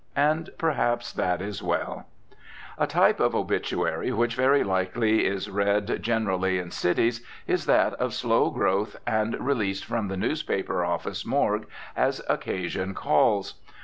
And, 0.15 0.49
perhaps, 0.57 1.13
that 1.13 1.43
is 1.43 1.61
well. 1.61 2.07
A 2.79 2.87
type 2.87 3.19
of 3.19 3.35
obituary 3.35 4.11
which 4.11 4.33
very 4.33 4.63
likely 4.63 5.27
is 5.27 5.47
read 5.47 5.77
rather 5.91 5.97
generally 5.99 6.57
in 6.57 6.71
cities 6.71 7.23
is 7.45 7.67
that 7.67 7.93
of 7.93 8.15
slow 8.15 8.49
growth 8.49 8.95
and 9.05 9.39
released 9.39 9.85
from 9.85 10.07
the 10.07 10.17
newspaper 10.17 10.83
office 10.83 11.23
"morgue" 11.23 11.67
as 11.95 12.19
occasion 12.27 12.95
calls. 12.95 13.61